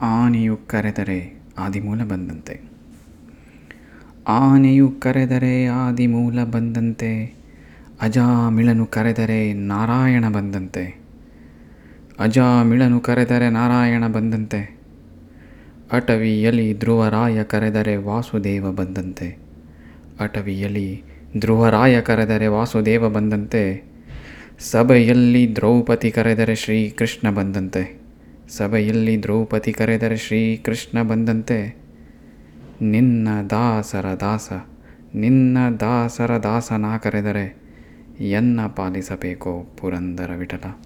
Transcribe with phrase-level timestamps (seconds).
[0.00, 2.60] ಆನೆಯು ಕರೆದರೆ ಆದಿಮೂಲ ಬಂದಂತೆ.
[4.28, 7.34] ಆನೆಯು ಕರೆದರೆ ಆದಿಮೂಲ ಬಂದಂತೆ.
[8.00, 11.00] ಅಜಾಮಿಳನು ಕರೆದರೆ ನಾರಾಯಣ ಬಂದಂತೆ.
[12.20, 14.78] ಅಜಾಮಿಳನು ಕರೆದರೆ ನಾರಾಯಣ ಬಂದಂತೆ.
[15.92, 19.38] ಅಟವಿಯಲಿ ಧ್ರುವರಾಯ ಕರೆದರೆ ವಾಸುದೇವ ಬಂದಂತೆ.
[20.20, 21.04] ಅಟವಿಯಲಿ
[21.38, 23.84] ಧ್ರುವರಾಯ ಕರೆದರೆ ವಾಸುದೇವ ಬಂದಂತೆ.
[24.58, 28.05] ಸಭೆಯಲ್ಲಿ ದ್ರೌಪದಿ ಕರೆದರೆ ಶ್ರೀಕೃಷ್ಣ ಬಂದಂತೆ.
[28.48, 31.76] ಸಭೆಯಲ್ಲಿ ದ್ರೌಪದಿ ಕರೆದರೆ ಶ್ರೀಕೃಷ್ಣ ಬಂದಂತೆ,
[32.82, 34.52] ನಿನ್ನ ದಾಸರ ದಾಸ,
[35.14, 37.66] ನಿನ್ನ ದಾಸರ ದಾಸನ ಕರೆದರೆ
[38.20, 40.80] ಎನ್ನ ಪಾಲಿಸಬೇಕೋ ಪುರಂದರ ವಿಠಲ